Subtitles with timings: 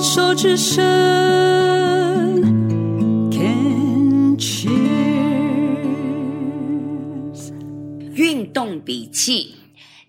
[0.00, 0.80] 手之声
[3.32, 4.72] ，Can cheers。
[8.14, 9.56] 运动笔记，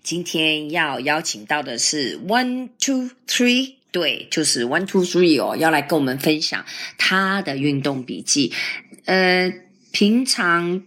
[0.02, 6.64] 今天要邀请到的是 One Two Three，对，就是 One Two Three 哦，要来跟我们分享
[6.96, 8.52] 他的运动笔记。
[9.06, 9.52] 呃，
[9.90, 10.84] 平常。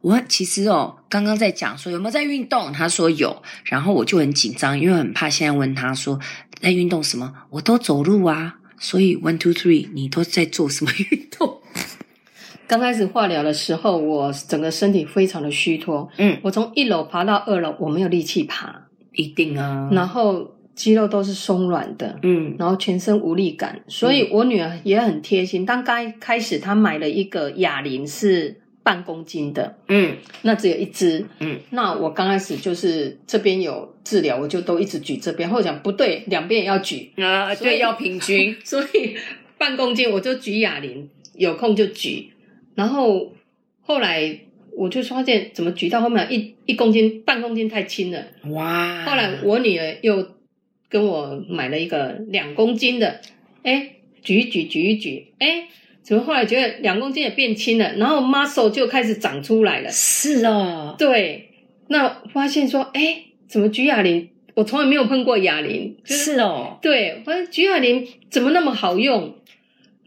[0.00, 6.20] 我其实哦，刚刚在讲说有没有在运动，他说有，然后我就很紧张，因为很怕现在问他说
[6.60, 11.60] 在运动什么，我都走路啊，所以 one two three，你都在做什么运动？
[12.66, 18.74] 刚开始化疗的时候，我整个身体非常的虚脱，嗯，我从一楼爬到二楼，我没有力气爬，
[19.12, 28.62] 一定啊，然后肌肉都是松软的，嗯，然后全身无力感，所以我女儿也很贴心，当刚开始她买了一个哑铃是。
[28.84, 39.16] 半公斤的，嗯，那只有一只，嗯，那我刚开始就是这边有治疗，我就都一直举这边，后来讲不对，两边也要举啊，对，要平均， 所以
[39.56, 42.30] 半公斤我就举哑铃，有空就举，
[42.74, 43.32] 然后
[43.80, 44.38] 后来
[44.76, 49.02] 我就发现怎么举到后面一一公斤半公斤太轻了，哇！
[49.06, 50.28] 后来我女儿又
[50.90, 53.22] 跟我买了一个两公斤的，
[53.62, 55.68] 哎，举一举举一举，哎。
[56.04, 59.90] 怎么后来觉得两公斤也变轻了，然后 muscle 就开始长出来了。
[59.90, 61.48] 是哦，对。
[61.88, 64.28] 那发现说，哎，怎么举哑铃？
[64.52, 65.96] 我从来没有碰过哑铃。
[66.04, 69.34] 就是哦，对，发现举哑铃怎么那么好用？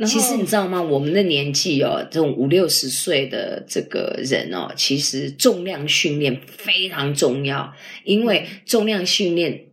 [0.05, 0.79] 其实你知道吗？
[0.79, 9.65] 我们的年纪哦，这种五六十岁的这个人哦，其实重量训练非常重要，因为重量训练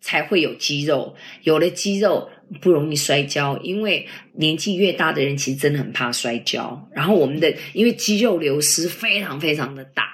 [0.00, 2.30] 才会有肌肉，有了肌肉。
[2.60, 6.88] 不容易摔跤，因为年纪越大的人其实真的很怕摔跤。
[6.92, 10.04] 然后我们的因为肌肉流失非常非常的大，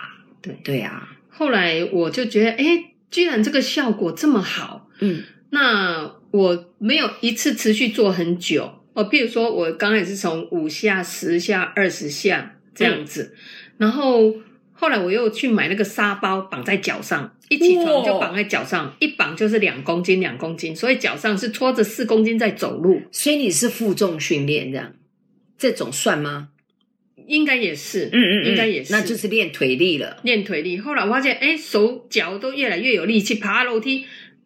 [0.43, 1.09] 对对啊。
[1.29, 9.09] 后来我就觉得，诶，居然这个效果这么好，嗯，那我没有一次持续做很久哦。
[9.09, 13.39] 譬如说我刚开始是从五下、十下、二十下这样子，嗯，
[13.79, 14.35] 然后。
[14.79, 23.01] 后来我又去买那个沙包绑在脚上，一起床就绑在脚上，一绑就是两公斤，两公斤，所以脚上是拖着四公斤在走路。
[23.11, 24.93] 所以你是负重训练这样，
[25.57, 26.49] 这种算吗？
[27.27, 30.19] 应该也是，嗯嗯，应该也是，那就是练腿力了。
[30.23, 30.79] 练腿力。
[30.79, 34.05] 后来我发现，哎，手脚都越来越有力气，爬楼梯。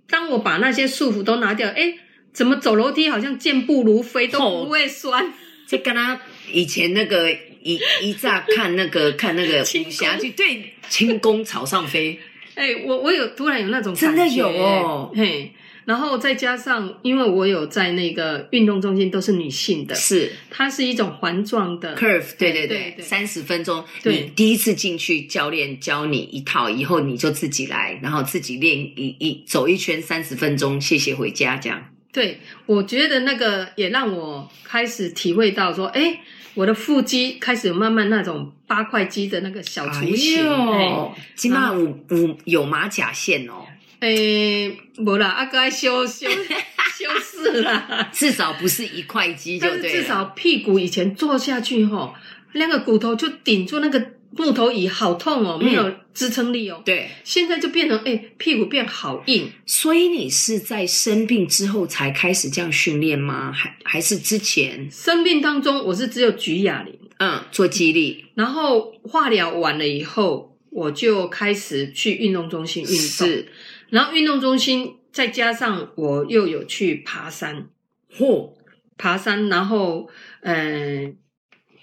[0.09, 1.95] 当我把那些束缚都拿掉，哎，
[2.33, 5.33] 怎么走楼梯好像健步如飞，都不会酸。
[5.67, 6.21] 就跟他
[6.53, 7.29] 以前那个。
[7.63, 12.19] 一一乍看那个 看那个武侠剧，对，轻功朝上飞。
[12.55, 15.11] 哎、欸，我我有突然有那种感觉，真的有哦。
[15.15, 15.53] 嘿，
[15.87, 23.83] 然后再加上，因为我有在那个运动中心，都是女性的，是它是一种环状的 curve，对对对，三十分钟。
[24.03, 31.83] 你第一次进去，教练教你一套，以后你就自己来，然后自己练一一走一圈三十分钟，谢谢回家这样。
[32.13, 36.21] 对，我觉得那个也让我开始体会到说，哎。
[36.61, 43.65] 我的腹肌开始有慢慢那种八块肌的那个小雏形，哎，起码五五有马甲线哦。
[44.01, 44.69] 诶，
[44.99, 46.29] 无啦，阿哥修修
[46.99, 49.91] 修饰啦，至少不是一块肌就对。
[49.91, 52.15] 至少屁股以前坐下去吼，
[52.53, 54.13] 那个骨头就顶住那个。
[54.33, 56.77] 木头椅好痛哦，没有支撑力哦。
[56.81, 59.51] 嗯、对，现在就变成哎，屁股变好硬。
[59.67, 63.53] 所以你是在生病之后才开始这样训练吗？
[63.53, 64.91] 还还是之前？
[64.91, 68.27] 生病当中，我是只有举哑铃，嗯，做肌力。
[68.35, 72.97] 然后化疗完了以后，我就开始去运动中心运动。
[72.99, 73.49] 是，
[73.91, 77.69] 然后运动中心再加上我又有去爬山，
[78.17, 78.53] 嚯，
[78.97, 80.09] 爬山，然后
[80.43, 81.05] 嗯。
[81.07, 81.13] 呃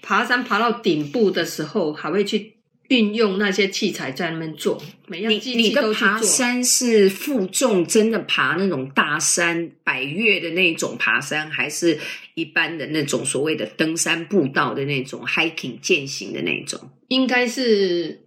[0.00, 2.57] 爬山爬到顶部的时候，还会去
[2.88, 6.08] 运用那些器材在那边做，每样机器都去做。
[6.08, 11.98] 你的爬山是负重，真的爬那种大山、百越的那种爬山，还是
[12.34, 16.80] 一般的那种所谓的登山步道的那种 hiking 健行的那种？
[17.08, 18.22] 应该是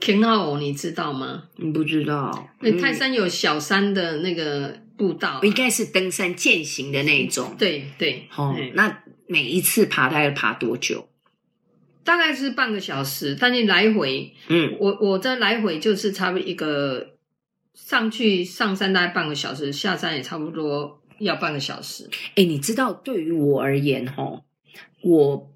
[0.00, 1.44] King Hao，你知道吗？
[1.56, 2.48] 你不知道？
[2.60, 7.54] 那泰山有小山的那个步道，啊，应该是登山健行的那种。
[7.58, 9.02] 对对，哦，那。
[9.30, 11.06] 每一次爬，它要爬多久？
[12.08, 17.18] 大概是半个小时，但你来回，嗯，我我这来回就是差不多一个
[17.74, 22.08] 上去上山大概半个小时，下山也差不多要半个小时。
[22.34, 24.40] 哎，你知道，对于我而言，齁，
[25.02, 25.52] 我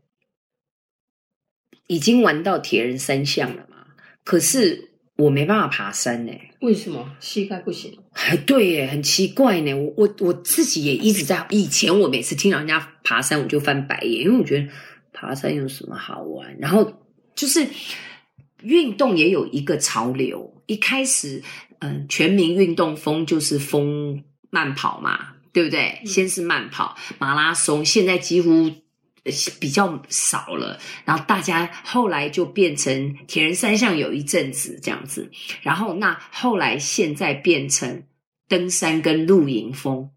[1.87, 3.87] 已经玩到铁人三项了嘛，
[4.23, 4.91] 可是。
[5.17, 6.33] 我没办法爬山呢，
[6.63, 7.97] 为什么膝盖不行？
[8.13, 9.73] 还对耶，很奇怪呢。
[9.75, 11.47] 我我我自己也一直在。
[11.51, 14.67] 以前我每次听到人家爬山，我就翻白眼，因为我觉得
[15.13, 16.57] 爬山有什么好玩？
[16.59, 16.93] 然后
[17.35, 17.67] 就是
[18.63, 21.43] 运动也有一个潮流，一开始
[21.81, 26.01] 嗯，全民运动风就是风慢跑嘛，对不对？
[26.03, 28.71] 嗯、先是慢跑、马拉松，现在几乎
[29.61, 30.79] 比较少了。
[31.05, 35.31] 然后大家后来就变成铁人三项，有一阵子这样子。
[35.63, 38.05] 然后那后来现在变成
[38.49, 40.11] 登山跟露营风。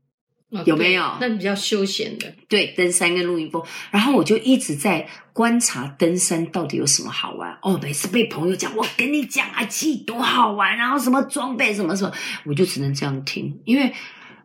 [0.63, 1.03] 有没有？
[1.19, 3.61] 那比较休闲的，对，登山跟露营风。
[3.91, 7.57] 然后我就一直在观察登山到底有什么好玩。
[7.61, 12.13] 哦，每次被朋友讲，我跟你讲啊，其实多好玩，然后什么装备什么什么，
[12.45, 13.59] 我就只能这样听。
[13.65, 13.93] 因为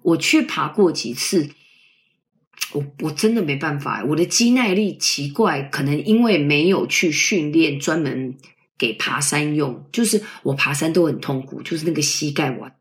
[0.02, 1.50] 我去爬过几次，
[2.72, 8.36] 我我真的没办法，我的肌耐力奇怪，可能因为没有去训练，专门
[8.78, 12.72] 给爬山用，就是我爬山都很痛苦，就是那个膝盖哇。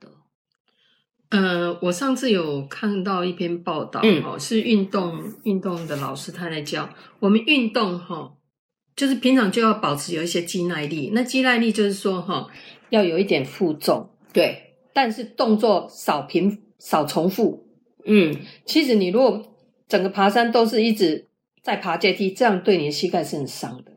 [1.29, 6.89] 呃，我上次有看到一篇报道，哈、嗯，是运动运动的老师他在教
[7.19, 8.33] 我们运动，哈，
[8.95, 11.11] 就是平常就要保持有一些肌耐力。
[11.13, 12.47] 那肌耐力就是说，哈，
[12.89, 17.67] 要有一点负重，对，但是动作少频少重复。
[18.05, 18.35] 嗯，
[18.65, 19.55] 其实你如果
[19.87, 21.27] 整个爬山都是一直
[21.61, 23.91] 在爬阶梯，这样对你的膝盖是很伤的。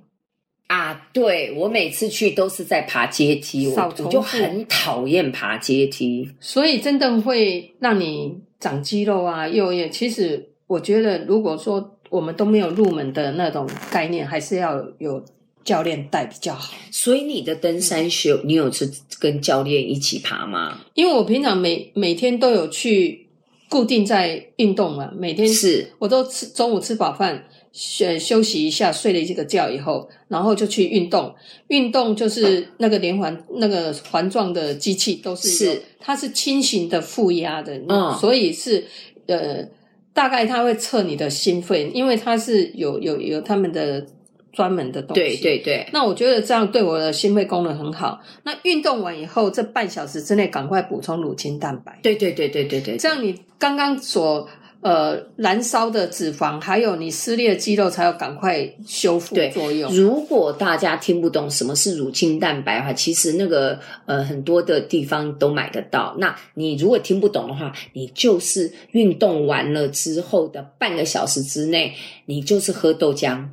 [1.12, 9.47] 啊，对，我每次去都是在爬阶梯，我我就很讨厌爬阶梯，所以真的会让你长肌肉啊。
[9.47, 15.23] 又也其实我觉得，如果说我们都没有入门的那种概念，还是要有
[15.64, 16.75] 教练带比较好。
[16.91, 20.81] 所以你的登山秀，你有是跟教练一起爬吗？
[20.94, 23.29] 因为我平常每每天都有去
[23.69, 27.44] 固定在运动嘛，每天是我都吃中午吃饱饭。
[27.73, 31.35] 休休息一下，睡了一个觉以后，然后就去运动。
[31.69, 38.85] 运动就是那个连环、那个环状的机器，都是是它是轻型的负压的，嗯，所以是
[39.27, 39.67] 呃，
[40.13, 44.07] 大概它会测你的心肺，因为它是有有有他们的
[44.53, 45.23] 专门的东西。
[45.23, 45.89] 对对对。
[45.95, 48.21] 那我觉得这样对我的心肺功能很好。
[48.45, 51.99] 那运动完以后，这半小时之内赶快补充乳清蛋白。
[52.03, 54.47] 对对对对对对，这样你刚刚所。
[54.82, 59.94] 呃，燃烧的脂肪，还有你撕裂的肌肉，才要赶快修复作用。
[59.94, 66.17] 如果大家听不懂什么是乳清蛋白的话，其实那个呃很多的地方都买得到。
[66.19, 71.94] 那你如果听不懂的话，你就是运动完了之后的半个小时之内，
[72.26, 73.46] 你就是喝豆浆，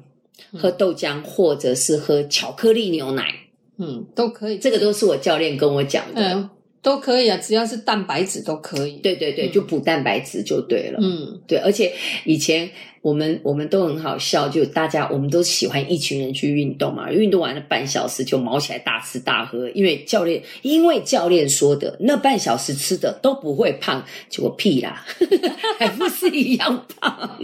[0.57, 3.31] 喝豆浆，或者是喝巧克力牛奶，
[3.77, 4.57] 嗯，都可以。
[4.57, 6.21] 这个都是我教练跟我讲的。
[6.21, 6.49] 嗯
[6.81, 8.97] 都可以啊，只要是蛋白质都可以。
[8.97, 10.99] 对对对，就补蛋白质就对了。
[11.01, 11.93] 嗯，对，而且
[12.25, 12.69] 以前。
[13.01, 25.05] 我们我们都很好笑，就大家我们都喜欢一群人去运动嘛，运动完了半小时就毛起来大吃大喝，因为教练因为教练说的那半小时吃的都不会胖，结果屁啦，
[25.79, 27.39] 还不是一样胖。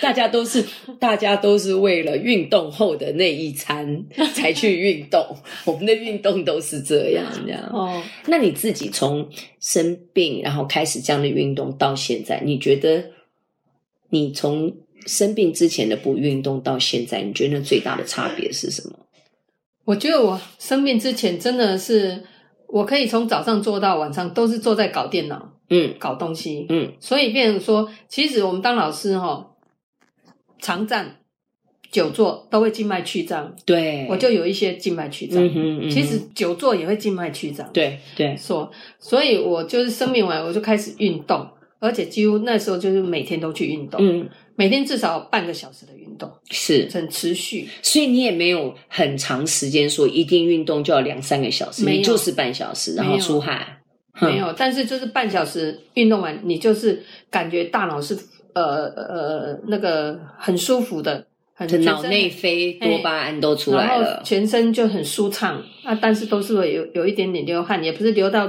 [0.00, 0.64] 大家都是
[0.98, 4.04] 大家都是为了运动后的那一餐
[4.34, 5.24] 才去运动，
[5.66, 7.62] 我们的运动都是这样这样。
[7.72, 9.28] 哦，那你自己从
[9.60, 13.04] 生病然后开始这样的运动到现在，你觉得？
[14.12, 14.70] 你从
[15.06, 18.94] 生病之前的不运动到现在，你觉得最大的差别是什么？
[19.86, 22.22] 我觉得我生病之前真的是，
[22.68, 29.54] 我可以从早上做到晚上，都是坐在搞电脑，嗯，搞东西，嗯，所以变成说，其实我们当老师哈，
[30.60, 31.16] 常站、
[31.90, 41.48] 久坐都会静脉曲张，对，我就有一些静脉曲张，嗯哼嗯哼，其实久坐也会静脉曲张，对对，说，所以我就是生病完我就开始运动。
[41.82, 47.68] 而且几乎那时候就是每天都去运动，嗯，每天至少半个小时的运动，是很持续。
[47.82, 53.66] 所以你也没有很长时间说一定运动就要两三个小时，没有，就是半小时，然后出汗，
[54.20, 54.52] 没有。
[54.56, 58.16] 但是就是半小时运动完，你就是感觉大脑是
[58.52, 65.98] 呃呃那个很舒服的，很脑内啡多巴胺都出来了，全身就很舒畅啊。
[66.00, 68.48] 但是都是会有有一点点流汗，也不是流到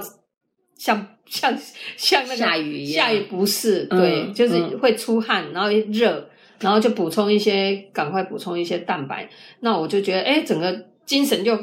[0.77, 1.07] 像。
[1.25, 1.57] 像
[1.97, 9.27] 像那个下雨一样，下雨不是，对，嗯、就是会出汗，然后热，然后就补充一些，赶快补充一些蛋白。
[9.61, 11.57] 那我就觉得，哎，整个精神就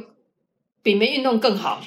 [0.82, 1.84] 比没运动更好。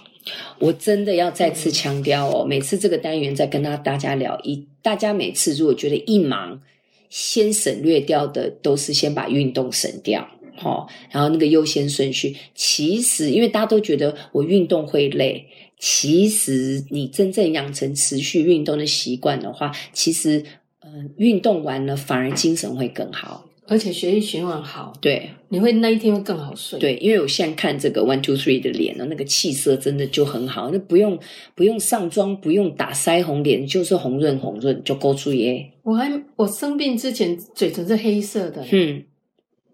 [0.60, 6.62] 我真的要再次强调哦，每次这个单元在跟他大家聊，一大家每次如果觉得一忙，
[7.10, 10.26] 先省略掉的都是先把运动省掉，
[10.62, 15.50] 哦，然后那个优先顺序，其实因为大家都觉得我运动会累。
[15.86, 20.42] 其实，你真正养成持续运动的习惯的话，其实，
[20.80, 24.94] 嗯、呃，运动完了反而精神会更好，而且血液循环好。
[25.02, 26.80] 对，你会那一天会更好睡。
[26.80, 31.20] 对，因为我现在看这个 One Two Three 的脸呢，那个气色真的就很好，那不用
[31.54, 35.70] 不用上妆，不用打腮红，脸就是红润红润就勾出耶。
[35.84, 39.04] 我还我生病之前嘴唇是黑色的，嗯。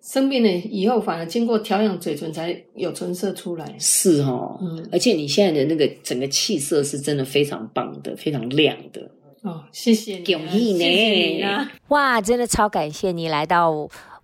[0.02, 3.76] 生病了以后，反而经过调养，嘴唇才有唇色出来。
[3.80, 9.02] 是哦，嗯，而且你现在的那个整个气色是真的非常棒的，非常亮的。
[9.42, 11.72] 哦，谢谢你、啊，恭喜你，谢谢你啊！
[11.90, 13.72] 哇，真的超感谢你来到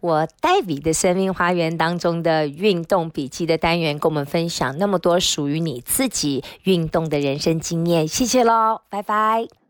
[0.01, 9.64] 我黛比的生命花园当中的运动笔记的单元，跟我们分享那么多属于你自己运动的人生经验，谢谢喽，拜拜。